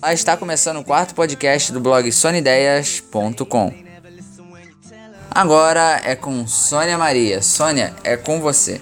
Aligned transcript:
Ah, 0.00 0.12
está 0.12 0.36
começando 0.36 0.76
o 0.78 0.84
quarto 0.84 1.14
podcast 1.14 1.72
do 1.72 1.80
blog 1.80 2.10
sonideias.com. 2.12 3.74
Agora 5.30 6.00
é 6.04 6.14
com 6.14 6.46
Sônia 6.46 6.96
Maria. 6.96 7.42
Sônia, 7.42 7.94
é 8.04 8.16
com 8.16 8.40
você. 8.40 8.80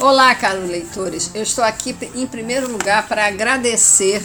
Olá, 0.00 0.34
caros 0.34 0.68
leitores. 0.68 1.30
Eu 1.34 1.42
estou 1.42 1.62
aqui 1.62 1.94
em 2.14 2.26
primeiro 2.26 2.70
lugar 2.70 3.06
para 3.06 3.26
agradecer 3.26 4.22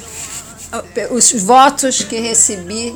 uh, 0.72 1.14
os 1.14 1.32
votos 1.34 2.02
que 2.04 2.20
recebi 2.20 2.96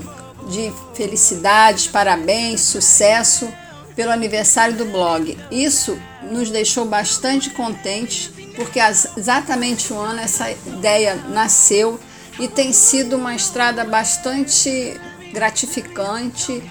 de 0.49 0.71
felicidades, 0.95 1.87
parabéns, 1.87 2.61
sucesso 2.61 3.51
pelo 3.95 4.11
aniversário 4.11 4.77
do 4.77 4.85
blog. 4.85 5.37
Isso 5.51 5.99
nos 6.23 6.49
deixou 6.49 6.85
bastante 6.85 7.49
contentes, 7.49 8.31
porque 8.55 8.79
há 8.79 8.89
exatamente 8.89 9.93
um 9.93 9.99
ano 9.99 10.19
essa 10.19 10.51
ideia 10.51 11.15
nasceu 11.29 11.99
e 12.39 12.47
tem 12.47 12.73
sido 12.73 13.15
uma 13.15 13.35
estrada 13.35 13.83
bastante 13.83 14.99
gratificante. 15.33 16.61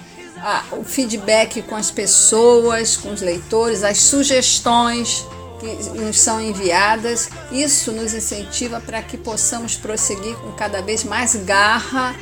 O 0.71 0.83
feedback 0.83 1.61
com 1.61 1.75
as 1.75 1.91
pessoas, 1.91 2.97
com 2.97 3.11
os 3.11 3.21
leitores, 3.21 3.83
as 3.83 3.99
sugestões 3.99 5.25
que 5.59 5.89
nos 5.99 6.19
são 6.19 6.41
enviadas, 6.41 7.29
isso 7.51 7.91
nos 7.91 8.15
incentiva 8.15 8.79
para 8.79 9.03
que 9.03 9.17
possamos 9.17 9.75
prosseguir 9.75 10.35
com 10.37 10.51
cada 10.53 10.81
vez 10.81 11.03
mais 11.03 11.35
garra 11.35 12.15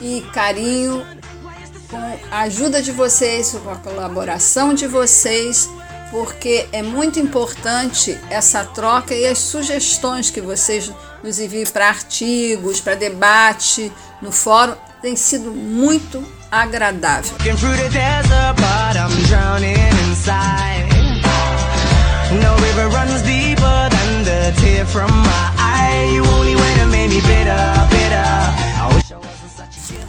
e 0.00 0.20
carinho, 0.32 1.04
com 1.90 1.96
a 2.30 2.42
ajuda 2.42 2.80
de 2.80 2.92
vocês, 2.92 3.50
com 3.50 3.70
a 3.70 3.76
colaboração 3.76 4.72
de 4.72 4.86
vocês, 4.86 5.68
porque 6.10 6.68
é 6.72 6.82
muito 6.82 7.18
importante 7.18 8.18
essa 8.30 8.64
troca 8.64 9.14
e 9.14 9.26
as 9.26 9.38
sugestões 9.38 10.30
que 10.30 10.40
vocês 10.40 10.92
nos 11.22 11.38
enviam 11.38 11.64
para 11.72 11.88
artigos, 11.88 12.80
para 12.80 12.94
debate 12.94 13.92
no 14.22 14.30
fórum, 14.30 14.74
tem 15.02 15.16
sido 15.16 15.50
muito 15.50 16.24
agradável. 16.50 17.36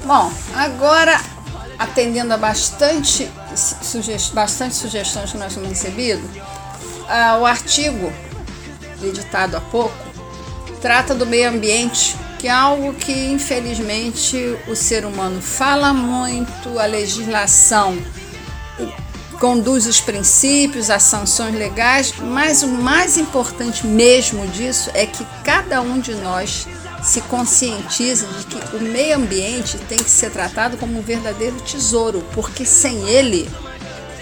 Bom, 0.05 0.31
agora 0.55 1.19
atendendo 1.77 2.33
a 2.33 2.37
bastante, 2.37 3.29
sugest 3.57 4.33
bastante 4.33 4.75
sugestões 4.75 5.31
que 5.31 5.37
nós 5.37 5.53
temos 5.53 5.69
recebido, 5.69 6.23
uh, 6.23 7.41
o 7.41 7.45
artigo 7.45 8.11
editado 9.01 9.57
há 9.57 9.61
pouco 9.61 9.93
trata 10.81 11.13
do 11.15 11.25
meio 11.25 11.49
ambiente, 11.49 12.15
que 12.39 12.47
é 12.47 12.51
algo 12.51 12.93
que 12.93 13.11
infelizmente 13.11 14.37
o 14.67 14.75
ser 14.75 15.05
humano 15.05 15.41
fala 15.41 15.93
muito, 15.93 16.79
a 16.79 16.85
legislação 16.85 17.97
conduz 19.39 19.85
os 19.85 20.01
princípios, 20.01 20.89
as 20.89 21.03
sanções 21.03 21.55
legais, 21.55 22.13
mas 22.19 22.63
o 22.63 22.67
mais 22.67 23.17
importante 23.17 23.85
mesmo 23.85 24.47
disso 24.47 24.89
é 24.93 25.05
que 25.05 25.25
cada 25.43 25.81
um 25.81 25.99
de 25.99 26.15
nós 26.15 26.67
se 27.07 27.21
conscientiza 27.21 28.27
de 28.27 28.45
que 28.47 28.75
o 28.75 28.81
meio 28.81 29.15
ambiente 29.15 29.77
tem 29.87 29.97
que 29.97 30.09
ser 30.09 30.29
tratado 30.29 30.75
como 30.75 30.99
um 30.99 31.01
verdadeiro 31.01 31.55
tesouro, 31.61 32.21
porque 32.33 32.65
sem 32.65 33.07
ele 33.07 33.49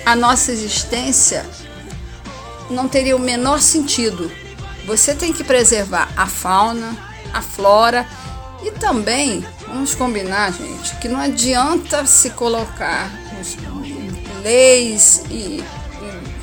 a 0.06 0.16
nossa 0.16 0.51
existência 0.51 1.44
não 2.69 2.88
teria 2.88 3.16
o 3.16 3.19
menor 3.19 3.59
sentido. 3.59 4.31
Você 4.85 5.16
tem 5.16 5.34
que 5.34 5.44
preservar 5.44 6.12
a 6.16 6.28
fauna, 6.28 6.95
a 7.34 7.41
flora 7.41 8.07
e 8.62 8.69
também, 8.69 9.44
vamos 9.68 9.95
combinar, 9.95 10.53
gente, 10.53 10.95
que 10.97 11.07
não 11.07 11.19
adianta 11.19 12.06
se 12.06 12.29
colocar 12.29 13.09
leis 14.44 15.24
e, 15.31 15.63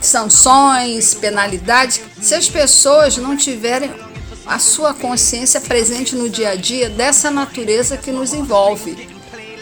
sanções, 0.01 1.15
penalidades, 1.15 2.01
se 2.21 2.35
as 2.35 2.49
pessoas 2.49 3.17
não 3.17 3.37
tiverem 3.37 3.95
a 4.53 4.59
sua 4.59 4.93
consciência 4.93 5.61
presente 5.61 6.15
no 6.15 6.29
dia 6.29 6.51
a 6.51 6.55
dia 6.55 6.91
dessa 6.91 7.31
natureza 7.31 7.97
que 7.97 8.13
nos 8.13 8.35
envolve. 8.35 9.09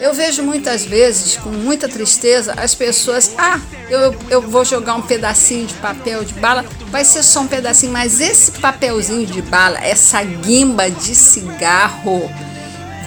Eu 0.00 0.12
vejo 0.14 0.42
muitas 0.42 0.84
vezes, 0.84 1.36
com 1.36 1.50
muita 1.50 1.88
tristeza, 1.88 2.54
as 2.56 2.74
pessoas, 2.74 3.32
ah, 3.38 3.60
eu, 3.88 4.16
eu 4.30 4.42
vou 4.42 4.64
jogar 4.64 4.94
um 4.94 5.02
pedacinho 5.02 5.66
de 5.66 5.74
papel 5.74 6.24
de 6.24 6.34
bala, 6.34 6.64
vai 6.90 7.04
ser 7.04 7.22
só 7.22 7.40
um 7.40 7.46
pedacinho, 7.46 7.92
mas 7.92 8.20
esse 8.20 8.52
papelzinho 8.52 9.26
de 9.26 9.42
bala, 9.42 9.78
essa 9.78 10.22
guimba 10.24 10.90
de 10.90 11.14
cigarro, 11.14 12.28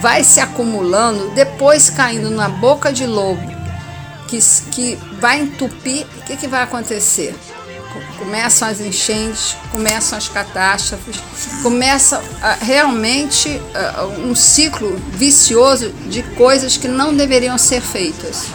vai 0.01 0.23
se 0.23 0.39
acumulando, 0.39 1.31
depois 1.31 1.89
caindo 1.89 2.29
na 2.29 2.47
boca 2.47 2.93
de 2.93 3.05
lobo, 3.05 3.51
que, 4.27 4.39
que 4.71 4.95
vai 5.19 5.41
entupir, 5.41 6.05
o 6.17 6.21
que, 6.25 6.37
que 6.37 6.47
vai 6.47 6.63
acontecer? 6.63 7.35
Começam 8.17 8.67
as 8.67 8.79
enchentes, 8.79 9.55
começam 9.71 10.17
as 10.17 10.27
catástrofes, 10.27 11.17
começa 11.61 12.19
uh, 12.19 12.65
realmente 12.65 13.49
uh, 13.49 14.27
um 14.27 14.35
ciclo 14.35 14.95
vicioso 15.13 15.89
de 16.07 16.23
coisas 16.35 16.77
que 16.77 16.87
não 16.87 17.15
deveriam 17.15 17.57
ser 17.57 17.81
feitas. 17.81 18.47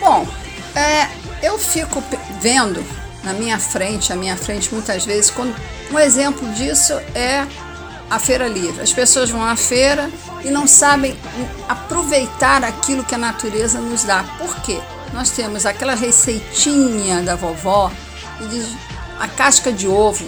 Bom, 0.00 0.26
é, 0.74 1.08
eu 1.42 1.58
fico 1.58 2.02
vendo 2.40 2.84
na 3.22 3.32
minha 3.32 3.58
frente, 3.58 4.12
à 4.12 4.16
minha 4.16 4.36
frente 4.36 4.72
muitas 4.72 5.04
vezes, 5.04 5.30
quando 5.30 5.54
um 5.92 5.98
exemplo 5.98 6.48
disso 6.52 6.94
é 7.14 7.46
a 8.10 8.18
feira 8.18 8.48
livre. 8.48 8.82
As 8.82 8.92
pessoas 8.92 9.30
vão 9.30 9.44
à 9.44 9.54
feira 9.54 10.10
e 10.44 10.50
não 10.50 10.66
sabem 10.66 11.16
aproveitar 11.68 12.64
aquilo 12.64 13.04
que 13.04 13.14
a 13.14 13.18
natureza 13.18 13.80
nos 13.80 14.02
dá. 14.02 14.24
Por 14.36 14.60
quê? 14.62 14.80
Nós 15.14 15.30
temos 15.30 15.64
aquela 15.64 15.94
receitinha 15.94 17.22
da 17.22 17.36
vovó 17.36 17.90
e 18.40 18.46
diz 18.46 18.68
a 19.18 19.28
casca 19.28 19.72
de 19.72 19.86
ovo, 19.86 20.24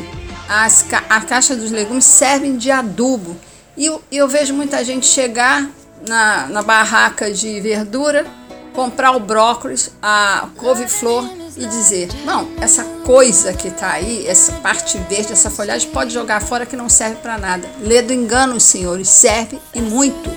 as, 0.48 0.86
a 1.08 1.20
caixa 1.20 1.56
dos 1.56 1.70
legumes 1.70 2.04
servem 2.04 2.56
de 2.56 2.70
adubo. 2.70 3.36
E 3.76 3.86
eu, 3.86 4.02
eu 4.12 4.28
vejo 4.28 4.54
muita 4.54 4.84
gente 4.84 5.06
chegar 5.06 5.68
na, 6.06 6.46
na 6.46 6.62
barraca 6.62 7.32
de 7.32 7.60
verdura, 7.60 8.26
comprar 8.74 9.12
o 9.12 9.20
brócolis, 9.20 9.90
a 10.00 10.48
couve-flor 10.56 11.41
e 11.56 11.66
dizer: 11.66 12.08
não, 12.24 12.48
essa 12.60 12.84
coisa 13.04 13.52
que 13.52 13.68
está 13.68 13.92
aí, 13.92 14.26
essa 14.26 14.52
parte 14.54 14.98
verde, 15.08 15.32
essa 15.32 15.50
folhagem, 15.50 15.90
pode 15.90 16.12
jogar 16.12 16.40
fora 16.40 16.66
que 16.66 16.76
não 16.76 16.88
serve 16.88 17.16
para 17.16 17.38
nada. 17.38 17.68
Lê 17.80 18.02
do 18.02 18.12
engano, 18.12 18.58
senhores, 18.60 19.08
serve 19.08 19.58
e 19.74 19.80
muito. 19.80 20.30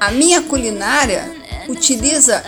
A 0.00 0.10
minha 0.10 0.42
culinária 0.42 1.30
utiliza 1.68 2.42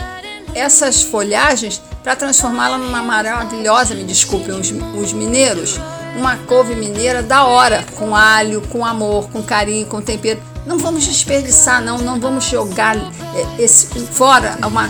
essas 0.54 1.02
folhagens 1.02 1.80
para 2.02 2.16
transformá-la 2.16 2.78
numa 2.78 3.02
maravilhosa, 3.02 3.94
me 3.94 4.04
desculpem 4.04 4.58
os, 4.58 4.70
os 4.70 5.12
mineiros, 5.12 5.78
uma 6.16 6.36
couve 6.38 6.74
mineira 6.74 7.22
da 7.22 7.44
hora, 7.44 7.84
com 7.96 8.16
alho, 8.16 8.62
com 8.68 8.84
amor, 8.84 9.28
com 9.30 9.42
carinho, 9.42 9.86
com 9.86 10.00
tempero. 10.00 10.40
Não 10.66 10.78
vamos 10.78 11.04
desperdiçar, 11.04 11.82
não, 11.82 11.98
não 11.98 12.20
vamos 12.20 12.44
jogar 12.44 12.96
é, 12.96 13.62
esse 13.62 13.86
fora 13.86 14.58
uma. 14.66 14.88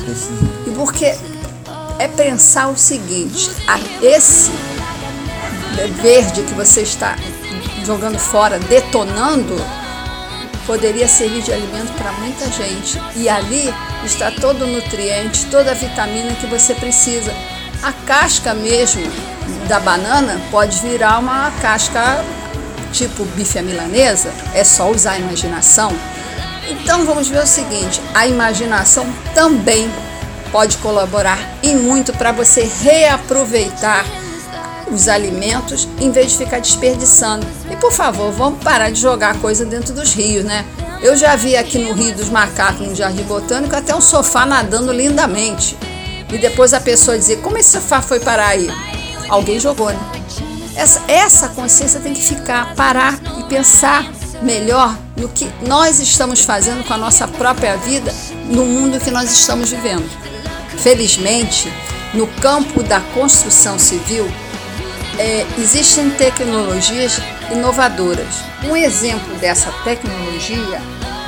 Porque 0.76 1.17
é 2.00 2.08
pensar 2.08 2.69
o 2.69 2.79
seguinte: 2.79 3.50
esse 4.02 4.50
verde 6.02 6.43
que 6.43 6.55
você 6.55 6.81
está 6.81 7.14
jogando 7.85 8.19
fora, 8.19 8.58
detonando, 8.58 9.55
poderia 10.67 11.06
servir 11.06 11.43
de 11.43 11.52
alimento 11.52 11.93
para 11.99 12.11
muita 12.12 12.47
gente. 12.50 13.00
E 13.14 13.29
ali 13.29 13.73
está 14.05 14.31
todo 14.31 14.64
o 14.64 14.67
nutriente, 14.67 15.47
toda 15.47 15.73
a 15.73 15.75
vitamina 15.75 16.35
que 16.35 16.47
você 16.47 16.75
precisa. 16.75 17.32
A 17.82 17.93
casca 17.93 18.55
mesmo 18.55 19.03
da 19.69 19.79
banana 19.79 20.41
pode 20.50 20.81
virar 20.81 21.19
uma 21.19 21.50
casca 21.61 22.25
tipo 22.93 23.25
bife 23.37 23.61
milanesa, 23.62 24.32
é 24.55 24.64
só 24.64 24.91
usar 24.91 25.12
a 25.12 25.19
imaginação. 25.19 25.93
Então 26.69 27.05
vamos 27.05 27.29
ver 27.29 27.43
o 27.43 27.46
seguinte: 27.46 28.00
a 28.14 28.26
imaginação 28.26 29.06
também 29.35 29.91
pode 30.50 30.76
colaborar 30.79 31.38
e 31.62 31.75
muito 31.75 32.12
para 32.12 32.32
você 32.32 32.69
reaproveitar 32.82 34.05
os 34.91 35.08
alimentos 35.08 35.88
em 36.00 36.11
vez 36.11 36.32
de 36.32 36.38
ficar 36.38 36.61
desperdiçando. 36.61 37.47
E 37.70 37.76
por 37.76 37.93
favor, 37.93 38.32
vamos 38.32 38.62
parar 38.62 38.91
de 38.91 39.00
jogar 39.00 39.38
coisa 39.38 39.64
dentro 39.64 39.94
dos 39.94 40.12
rios, 40.12 40.44
né? 40.44 40.64
Eu 41.00 41.17
já 41.17 41.35
vi 41.37 41.56
aqui 41.56 41.79
no 41.79 41.94
Rio 41.94 42.14
dos 42.14 42.29
Macacos, 42.29 42.87
no 42.87 42.94
Jardim 42.94 43.23
Botânico, 43.23 43.75
até 43.75 43.94
um 43.94 44.00
sofá 44.00 44.44
nadando 44.44 44.93
lindamente. 44.93 45.76
E 46.31 46.38
depois 46.38 46.75
a 46.75 46.81
pessoa 46.81 47.19
dizer: 47.19 47.41
Como 47.41 47.56
esse 47.56 47.70
sofá 47.70 48.03
foi 48.03 48.20
parar 48.20 48.49
aí? 48.49 48.69
Alguém 49.29 49.58
jogou, 49.58 49.91
né? 49.91 49.99
Essa, 50.76 51.03
essa 51.08 51.49
consciência 51.49 52.00
tem 52.00 52.12
que 52.12 52.23
ficar, 52.23 52.75
parar 52.75 53.19
e 53.38 53.44
pensar 53.44 54.11
melhor 54.43 54.96
no 55.17 55.29
que 55.29 55.50
nós 55.67 56.00
estamos 56.00 56.41
fazendo 56.41 56.87
com 56.87 56.94
a 56.94 56.99
nossa 56.99 57.29
própria 57.29 57.76
vida 57.76 58.12
no 58.46 58.64
mundo 58.64 59.00
que 59.00 59.11
nós 59.11 59.31
estamos 59.31 59.70
vivendo. 59.70 60.08
Felizmente, 60.82 61.71
no 62.15 62.27
campo 62.27 62.82
da 62.82 63.00
construção 63.00 63.79
civil, 63.79 64.31
é, 65.19 65.47
existem 65.59 66.11
tecnologias 66.11 67.21
inovadoras. 67.53 68.37
Um 68.65 68.75
exemplo 68.75 69.35
dessa 69.37 69.71
tecnologia 69.85 70.81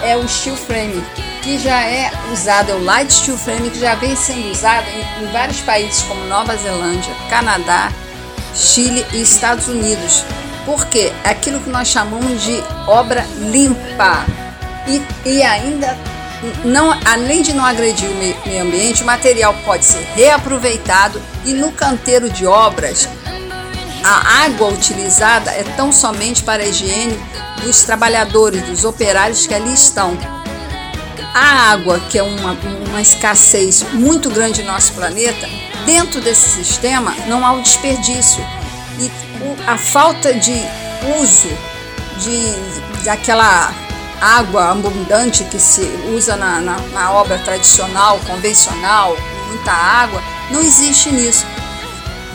é 0.03 0.17
o 0.17 0.27
steel 0.27 0.57
frame, 0.57 1.05
que 1.43 1.59
já 1.59 1.83
é 1.83 2.11
usado, 2.33 2.71
é 2.71 2.75
o 2.75 2.85
light 2.85 3.13
steel 3.13 3.37
frame, 3.37 3.71
que 3.71 3.79
já 3.79 3.95
vem 3.95 4.17
sendo 4.17 4.51
usado 4.51 4.87
em, 4.89 5.25
em 5.25 5.33
vários 5.33 5.61
países 5.61 6.03
como 6.03 6.25
Nova 6.25 6.57
Zelândia, 6.57 7.15
Canadá, 7.29 7.93
Chile 8.55 9.05
e 9.13 9.21
Estados 9.21 9.69
Unidos. 9.69 10.25
Porque 10.65 11.13
é 11.25 11.31
aquilo 11.31 11.61
que 11.61 11.69
nós 11.69 11.89
chamamos 11.89 12.43
de 12.43 12.63
obra 12.87 13.27
limpa. 13.51 14.25
E, 14.87 15.03
e 15.29 15.43
ainda, 15.43 15.97
não, 16.65 16.97
além 17.05 17.43
de 17.43 17.53
não 17.53 17.65
agredir 17.65 18.11
o 18.11 18.15
meio 18.15 18.63
ambiente, 18.63 19.03
o 19.03 19.07
material 19.07 19.55
pode 19.65 19.85
ser 19.85 20.03
reaproveitado 20.15 21.21
e 21.45 21.53
no 21.53 21.71
canteiro 21.73 22.29
de 22.29 22.47
obras 22.47 23.09
a 24.05 24.45
água 24.45 24.69
utilizada 24.69 25.53
é 25.53 25.63
tão 25.77 25.93
somente 25.93 26.43
para 26.43 26.63
a 26.63 26.67
higiene 26.67 27.17
dos 27.63 27.83
trabalhadores, 27.83 28.63
dos 28.63 28.85
operários 28.85 29.47
que 29.47 29.55
ali 29.55 29.73
estão. 29.73 30.19
A 31.33 31.71
água, 31.71 32.01
que 32.11 32.19
é 32.19 32.23
uma, 32.23 32.53
uma 32.89 33.01
escassez 33.01 33.85
muito 33.93 34.29
grande 34.29 34.63
no 34.63 34.73
nosso 34.73 34.93
planeta, 34.93 35.49
dentro 35.87 36.21
desse 36.21 36.49
sistema 36.51 37.15
não 37.29 37.47
há 37.47 37.53
o 37.53 37.63
desperdício. 37.63 38.45
E 38.99 39.11
a 39.67 39.79
falta 39.79 40.35
de 40.35 40.61
uso 41.21 41.49
de, 42.19 43.05
daquela 43.05 43.73
água 44.23 44.71
abundante 44.71 45.43
que 45.45 45.59
se 45.59 45.83
usa 46.15 46.37
na, 46.37 46.61
na, 46.61 46.77
na 46.79 47.13
obra 47.13 47.39
tradicional, 47.39 48.21
convencional, 48.21 49.17
muita 49.49 49.73
água, 49.73 50.23
não 50.51 50.61
existe 50.61 51.11
nisso. 51.11 51.45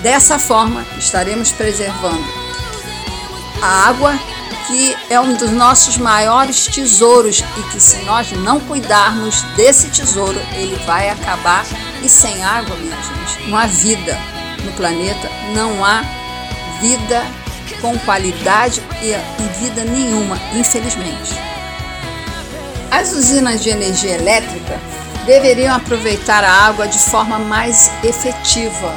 Dessa 0.02 0.38
forma, 0.38 0.86
estaremos 0.98 1.52
preservando 1.52 2.26
a 3.62 3.88
água, 3.88 4.14
que 4.68 4.96
é 5.10 5.18
um 5.18 5.34
dos 5.34 5.50
nossos 5.52 5.98
maiores 5.98 6.68
tesouros 6.68 7.42
e 7.58 7.64
que, 7.72 7.80
se 7.80 8.04
nós 8.04 8.32
não 8.34 8.60
cuidarmos 8.60 9.42
desse 9.56 9.88
tesouro, 9.88 10.40
ele 10.54 10.76
vai 10.86 11.10
acabar. 11.10 11.66
E 12.04 12.10
sem 12.10 12.44
água, 12.44 12.76
minha 12.76 12.98
gente, 12.98 13.50
não 13.50 13.58
há 13.58 13.66
vida 13.66 14.20
no 14.64 14.74
planeta, 14.74 15.30
não 15.56 15.84
há 15.84 16.04
vida 16.82 17.26
com 17.82 17.98
qualidade 18.00 18.82
e 19.02 19.60
vida 19.60 19.84
nenhuma, 19.84 20.38
infelizmente. 20.54 21.57
As 22.92 23.14
usinas 23.14 23.62
de 23.62 23.70
energia 23.70 24.16
elétrica 24.16 24.80
deveriam 25.26 25.76
aproveitar 25.76 26.44
a 26.44 26.52
água 26.52 26.88
de 26.88 27.00
forma 27.00 27.38
mais 27.38 27.92
efetiva 28.04 28.96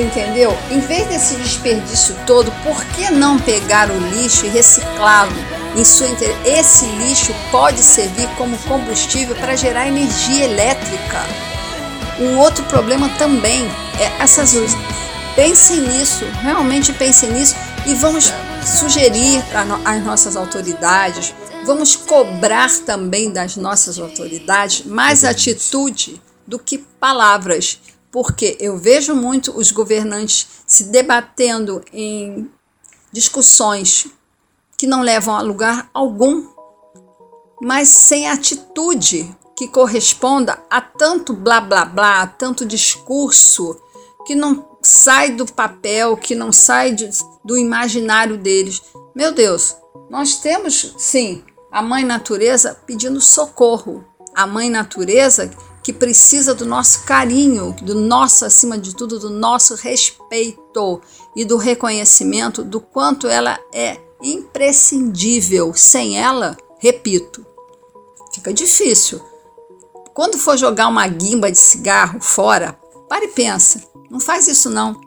entendeu? 0.00 0.56
Em 0.70 0.80
vez 0.80 1.06
desse 1.08 1.36
desperdício 1.36 2.14
todo, 2.26 2.50
por 2.62 2.84
que 2.86 3.10
não 3.10 3.38
pegar 3.38 3.90
o 3.90 3.98
lixo 3.98 4.46
e 4.46 4.48
reciclá-lo? 4.48 5.32
Esse 6.44 6.86
lixo 6.86 7.34
pode 7.50 7.82
servir 7.82 8.28
como 8.36 8.56
combustível 8.58 9.34
para 9.36 9.56
gerar 9.56 9.86
energia 9.86 10.44
elétrica. 10.44 11.24
Um 12.18 12.38
outro 12.38 12.64
problema 12.64 13.08
também 13.18 13.70
é 14.00 14.22
essas 14.22 14.54
luzes. 14.54 14.76
Pensem 15.34 15.80
nisso, 15.80 16.24
realmente 16.42 16.92
pensem 16.94 17.30
nisso 17.30 17.54
e 17.84 17.94
vamos 17.94 18.32
sugerir 18.64 19.44
às 19.84 20.02
nossas 20.02 20.34
autoridades, 20.34 21.34
vamos 21.66 21.96
cobrar 21.96 22.70
também 22.86 23.30
das 23.30 23.56
nossas 23.56 23.98
autoridades 23.98 24.86
mais 24.86 25.24
atitude 25.24 26.22
do 26.46 26.58
que 26.58 26.78
palavras 26.78 27.80
porque 28.16 28.56
eu 28.58 28.78
vejo 28.78 29.14
muito 29.14 29.54
os 29.58 29.70
governantes 29.70 30.46
se 30.66 30.84
debatendo 30.84 31.82
em 31.92 32.50
discussões 33.12 34.06
que 34.78 34.86
não 34.86 35.02
levam 35.02 35.36
a 35.36 35.42
lugar 35.42 35.90
algum, 35.92 36.46
mas 37.60 37.88
sem 37.90 38.26
atitude 38.26 39.30
que 39.54 39.68
corresponda 39.68 40.58
a 40.70 40.80
tanto 40.80 41.34
blá 41.34 41.60
blá 41.60 41.84
blá, 41.84 42.22
a 42.22 42.26
tanto 42.26 42.64
discurso 42.64 43.78
que 44.26 44.34
não 44.34 44.78
sai 44.82 45.32
do 45.32 45.44
papel, 45.44 46.16
que 46.16 46.34
não 46.34 46.50
sai 46.50 46.92
de, 46.92 47.10
do 47.44 47.56
imaginário 47.56 48.38
deles. 48.38 48.80
Meu 49.14 49.32
Deus, 49.32 49.76
nós 50.08 50.36
temos 50.36 50.94
sim 50.96 51.44
a 51.76 51.82
mãe 51.82 52.04
natureza 52.04 52.74
pedindo 52.86 53.20
socorro, 53.20 54.02
a 54.34 54.46
mãe 54.46 54.70
natureza 54.70 55.50
que 55.82 55.92
precisa 55.92 56.54
do 56.54 56.64
nosso 56.64 57.04
carinho, 57.04 57.76
do 57.82 57.94
nosso, 57.94 58.46
acima 58.46 58.78
de 58.78 58.96
tudo, 58.96 59.18
do 59.18 59.28
nosso 59.28 59.74
respeito 59.74 61.02
e 61.36 61.44
do 61.44 61.58
reconhecimento 61.58 62.64
do 62.64 62.80
quanto 62.80 63.28
ela 63.28 63.60
é 63.74 64.00
imprescindível. 64.22 65.74
Sem 65.74 66.18
ela, 66.18 66.56
repito, 66.78 67.44
fica 68.32 68.54
difícil. 68.54 69.20
Quando 70.14 70.38
for 70.38 70.56
jogar 70.56 70.88
uma 70.88 71.06
guimba 71.06 71.52
de 71.52 71.58
cigarro 71.58 72.22
fora, 72.22 72.72
para 73.06 73.26
e 73.26 73.28
pensa. 73.28 73.82
Não 74.10 74.18
faz 74.18 74.48
isso 74.48 74.70
não. 74.70 74.98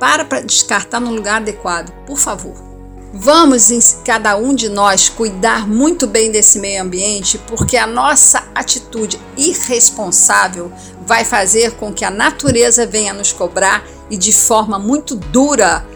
Para 0.00 0.24
para 0.24 0.40
descartar 0.40 0.98
no 0.98 1.14
lugar 1.14 1.36
adequado, 1.36 1.92
por 2.04 2.18
favor. 2.18 2.67
Vamos, 3.12 3.70
cada 4.04 4.36
um 4.36 4.54
de 4.54 4.68
nós, 4.68 5.08
cuidar 5.08 5.66
muito 5.66 6.06
bem 6.06 6.30
desse 6.30 6.58
meio 6.58 6.82
ambiente, 6.82 7.38
porque 7.46 7.76
a 7.76 7.86
nossa 7.86 8.44
atitude 8.54 9.18
irresponsável 9.36 10.70
vai 11.06 11.24
fazer 11.24 11.72
com 11.72 11.92
que 11.92 12.04
a 12.04 12.10
natureza 12.10 12.86
venha 12.86 13.14
nos 13.14 13.32
cobrar 13.32 13.82
e 14.10 14.16
de 14.16 14.32
forma 14.32 14.78
muito 14.78 15.16
dura 15.16 15.86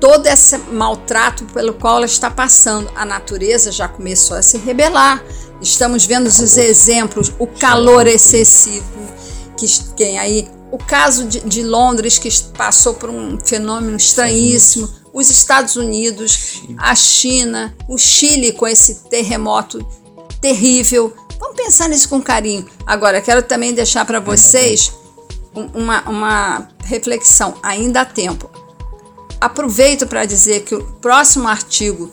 todo 0.00 0.26
esse 0.26 0.58
maltrato 0.58 1.44
pelo 1.46 1.72
qual 1.72 1.98
ela 1.98 2.06
está 2.06 2.30
passando. 2.30 2.90
A 2.96 3.04
natureza 3.04 3.70
já 3.70 3.86
começou 3.86 4.36
a 4.36 4.42
se 4.42 4.58
rebelar. 4.58 5.22
Estamos 5.62 6.04
vendo 6.04 6.26
os 6.26 6.56
exemplos, 6.58 7.32
o 7.38 7.46
calor 7.46 8.06
excessivo 8.08 8.96
que 9.56 9.66
tem 9.96 10.18
aí, 10.18 10.48
o 10.70 10.78
caso 10.78 11.24
de, 11.24 11.40
de 11.40 11.62
Londres 11.62 12.18
que 12.18 12.28
passou 12.56 12.94
por 12.94 13.08
um 13.08 13.38
fenômeno 13.40 13.96
estranhíssimo 13.96 14.88
os 15.16 15.30
Estados 15.30 15.76
Unidos, 15.76 16.62
a 16.76 16.94
China, 16.94 17.74
o 17.88 17.96
Chile 17.96 18.52
com 18.52 18.66
esse 18.66 18.96
terremoto 19.08 19.78
terrível. 20.42 21.10
Vamos 21.40 21.56
pensar 21.56 21.88
nisso 21.88 22.10
com 22.10 22.20
carinho. 22.20 22.68
Agora, 22.86 23.22
quero 23.22 23.42
também 23.42 23.72
deixar 23.72 24.04
para 24.04 24.20
vocês 24.20 24.92
uma, 25.74 26.02
uma 26.02 26.68
reflexão, 26.84 27.54
ainda 27.62 28.02
há 28.02 28.04
tempo. 28.04 28.50
Aproveito 29.40 30.06
para 30.06 30.26
dizer 30.26 30.64
que 30.64 30.74
o 30.74 30.84
próximo 31.00 31.48
artigo 31.48 32.10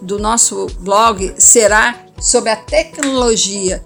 do 0.00 0.16
nosso 0.20 0.66
blog 0.78 1.34
será 1.36 2.06
sobre 2.20 2.50
a 2.50 2.56
tecnologia 2.56 3.84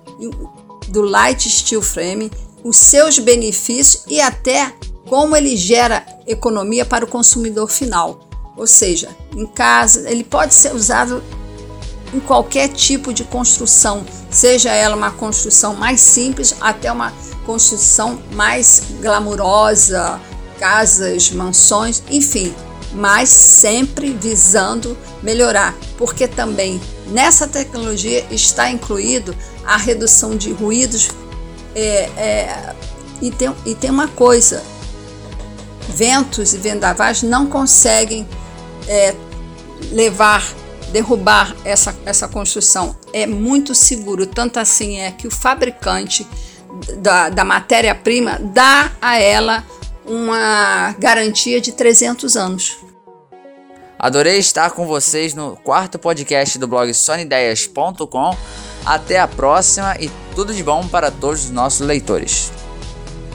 do 0.88 1.00
Light 1.00 1.48
Steel 1.48 1.80
Frame, 1.80 2.30
os 2.62 2.76
seus 2.76 3.18
benefícios 3.18 4.04
e 4.06 4.20
até 4.20 4.74
como 5.06 5.34
ele 5.34 5.56
gera 5.56 6.04
economia 6.26 6.84
para 6.84 7.06
o 7.06 7.08
consumidor 7.08 7.70
final. 7.70 8.27
Ou 8.58 8.66
seja, 8.66 9.08
em 9.36 9.46
casa, 9.46 10.10
ele 10.10 10.24
pode 10.24 10.52
ser 10.52 10.74
usado 10.74 11.22
em 12.12 12.18
qualquer 12.18 12.68
tipo 12.68 13.12
de 13.12 13.22
construção, 13.22 14.04
seja 14.30 14.72
ela 14.72 14.96
uma 14.96 15.12
construção 15.12 15.76
mais 15.76 16.00
simples 16.00 16.56
até 16.60 16.90
uma 16.90 17.12
construção 17.46 18.18
mais 18.32 18.82
glamurosa, 19.00 20.20
casas, 20.58 21.30
mansões, 21.30 22.02
enfim, 22.10 22.52
mas 22.94 23.28
sempre 23.28 24.10
visando 24.12 24.98
melhorar, 25.22 25.76
porque 25.96 26.26
também 26.26 26.80
nessa 27.06 27.46
tecnologia 27.46 28.26
está 28.30 28.70
incluído 28.70 29.36
a 29.64 29.76
redução 29.76 30.36
de 30.36 30.50
ruídos 30.50 31.10
é, 31.76 32.10
é, 32.16 32.74
e, 33.22 33.30
tem, 33.30 33.54
e 33.66 33.74
tem 33.74 33.90
uma 33.90 34.08
coisa, 34.08 34.64
ventos 35.90 36.54
e 36.54 36.58
vendavais 36.58 37.22
não 37.22 37.46
conseguem 37.46 38.26
é, 38.88 39.14
levar, 39.92 40.42
derrubar 40.90 41.54
essa, 41.64 41.94
essa 42.04 42.26
construção. 42.26 42.96
É 43.12 43.26
muito 43.26 43.74
seguro, 43.74 44.26
tanto 44.26 44.58
assim 44.58 44.98
é 44.98 45.12
que 45.12 45.26
o 45.26 45.30
fabricante 45.30 46.26
da, 46.98 47.28
da 47.28 47.44
matéria-prima 47.44 48.38
dá 48.40 48.92
a 49.00 49.18
ela 49.18 49.64
uma 50.06 50.94
garantia 50.98 51.60
de 51.60 51.72
300 51.72 52.36
anos. 52.36 52.78
Adorei 53.98 54.38
estar 54.38 54.70
com 54.70 54.86
vocês 54.86 55.34
no 55.34 55.56
quarto 55.56 55.98
podcast 55.98 56.56
do 56.58 56.68
blog 56.68 56.94
sonideias.com. 56.94 58.36
Até 58.86 59.18
a 59.18 59.26
próxima 59.26 59.96
e 59.98 60.08
tudo 60.36 60.54
de 60.54 60.62
bom 60.62 60.86
para 60.86 61.10
todos 61.10 61.46
os 61.46 61.50
nossos 61.50 61.80
leitores. 61.80 62.52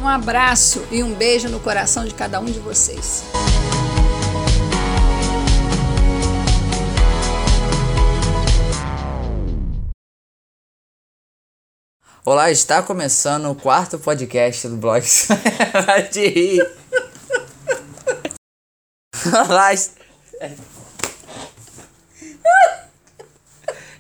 Um 0.02 0.08
abraço 0.08 0.82
e 0.90 1.04
um 1.04 1.14
beijo 1.14 1.50
no 1.50 1.60
coração 1.60 2.06
de 2.06 2.14
cada 2.14 2.40
um 2.40 2.46
de 2.46 2.60
vocês. 2.60 3.24
Olá, 12.26 12.50
está 12.52 12.82
começando 12.82 13.50
o 13.52 13.56
quarto 13.56 14.00
podcast 14.00 14.68
do 14.70 14.78
blog. 14.78 15.04
Te 16.12 16.28
rir. 16.28 16.62
Olá. 19.48 19.74
est- 19.74 19.98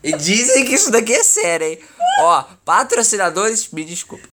E 0.03 0.11
dizem 0.17 0.65
que 0.65 0.73
isso 0.75 0.91
daqui 0.91 1.13
é 1.13 1.23
sério, 1.23 1.65
hein? 1.67 1.79
Ó, 2.19 2.43
patrocinadores, 2.65 3.69
me 3.69 3.83
desculpa. 3.85 4.27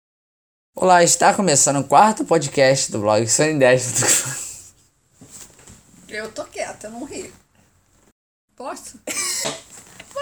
Olá, 0.77 1.03
está 1.05 1.33
começando 1.35 1.79
o 1.81 1.85
quarto 1.85 2.25
podcast 2.25 2.91
do 2.93 2.99
blog 3.01 3.27
Sony 3.29 3.59
10. 3.59 4.73
Eu 6.09 6.31
tô 6.33 6.45
quieta, 6.45 6.89
eu 6.89 6.91
não 6.93 7.05
ri. 7.05 7.33
Posso? 8.57 8.99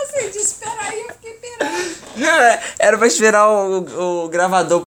Você 0.06 0.28
disse, 0.30 0.54
peraí, 0.56 1.00
eu 1.00 1.14
fiquei 1.14 1.32
peraí. 1.34 1.96
Não, 2.16 2.28
é- 2.28 2.60
era 2.78 2.98
pra 2.98 3.06
esperar 3.06 3.48
o, 3.48 4.24
o 4.24 4.28
gravador 4.28 4.76